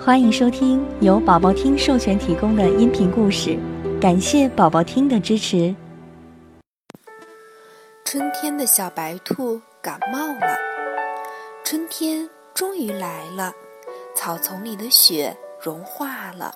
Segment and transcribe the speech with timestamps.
[0.00, 3.58] 欢迎收听由宝宝听授权提供的音频故事，
[4.00, 5.74] 感谢宝宝听的支持。
[8.04, 10.56] 春天的小白兔感冒了，
[11.64, 13.52] 春天终于来了，
[14.14, 16.54] 草丛里的雪融化了，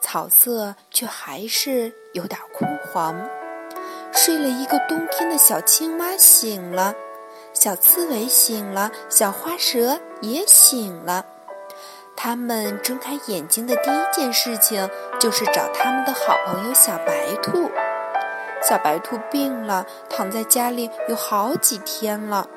[0.00, 3.20] 草色却还是有点枯黄。
[4.12, 6.94] 睡了一个冬天的小青蛙醒了，
[7.52, 11.26] 小刺猬醒了，小花蛇也醒了。
[12.20, 14.90] 他们睁开眼睛的第一件事情
[15.20, 17.70] 就是找他们的好朋友小白兔。
[18.60, 22.48] 小白兔病了，躺在家里有好几天了。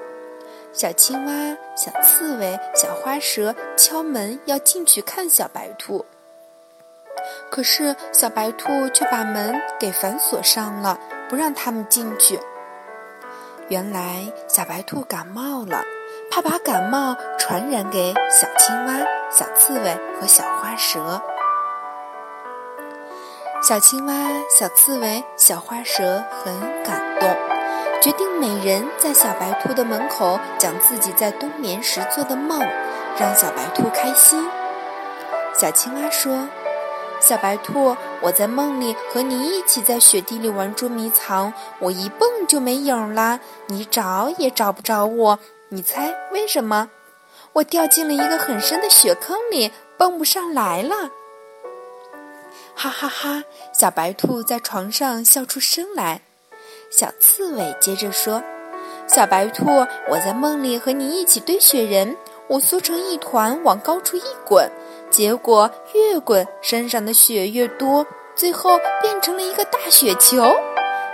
[0.73, 6.07] 小青蛙、小刺猬、小花蛇敲门要进去看小白兔，
[7.51, 12.39] 可是小白兔却把门给反锁上了，不让他们进去。
[13.67, 15.83] 原来小白兔感冒了。
[16.31, 21.21] 怕把感冒传染给小青蛙、小刺猬和小花蛇。
[23.61, 24.13] 小青蛙、
[24.57, 27.29] 小刺猬、小花蛇很感动，
[28.01, 32.61] 决定每人在小白兔的门口讲自己在冬眠时做的梦，
[33.19, 34.49] 让小白兔开心。
[35.53, 36.47] 小青蛙说
[37.19, 45.39] ：“小白兔，我在梦里和你一起在雪地里玩捉迷藏，我一蹦就没影了，你找也找不着我。”
[45.73, 46.89] 你猜为什么？
[47.53, 51.09] 我掉进了一个很深的雪坑里，蹦不上来了。
[52.75, 53.41] 哈哈哈！
[53.71, 56.23] 小白兔在床上笑出声来。
[56.91, 58.43] 小刺猬接着说
[59.07, 59.65] ：“小白兔，
[60.09, 64.69] 我在梦里和你一起堆雪人，我缩成一团往高处一滚，
[65.09, 68.05] 结果越滚身上的雪越多，
[68.35, 70.43] 最后变成了一个大雪球。”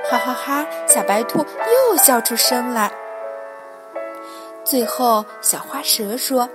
[0.10, 0.66] 哈哈哈！
[0.88, 1.46] 小白兔
[1.92, 2.92] 又笑出声来。
[4.70, 6.50] 最后，小花蛇说：“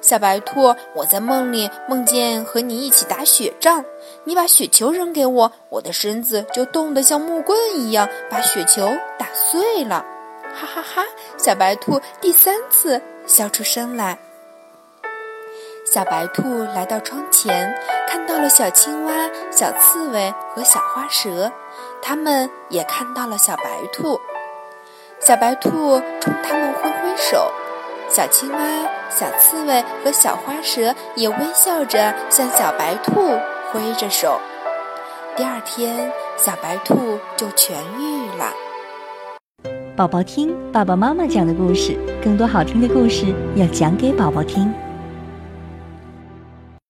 [0.00, 3.84] 小白兔，我在梦里梦见和你一起打雪仗，
[4.24, 10.02] 你把雪球扔给我，我的身子就冻得像木棍一样，把雪球打碎了。”
[10.56, 11.04] 哈哈哈！
[11.36, 14.18] 小白兔第三次笑出声来。
[15.84, 21.52] 小白兔来到窗前，看到了小青蛙、小刺猬和小花蛇，
[22.00, 24.18] 他们也看到了小白兔。
[25.20, 27.52] 小白兔冲他们挥挥手，
[28.08, 28.58] 小青蛙、
[29.10, 33.20] 小刺猬和小花蛇也微笑着向小白兔
[33.70, 34.40] 挥着手。
[35.36, 38.50] 第二天，小白兔就痊愈了。
[39.94, 43.26] 宝宝听爸爸妈妈讲的故事，更多好听的故事
[43.56, 44.72] 要讲给宝宝听。